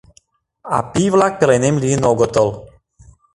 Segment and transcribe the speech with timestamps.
[0.75, 2.47] А пий-влак пеленем лийын огытыл.